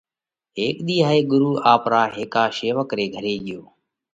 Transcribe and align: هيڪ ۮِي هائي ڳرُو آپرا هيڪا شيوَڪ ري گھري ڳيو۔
هيڪ 0.57 0.77
ۮِي 0.85 0.97
هائي 1.07 1.21
ڳرُو 1.31 1.51
آپرا 1.73 2.03
هيڪا 2.15 2.43
شيوَڪ 2.57 2.89
ري 2.97 3.05
گھري 3.15 3.35
ڳيو۔ 3.45 3.61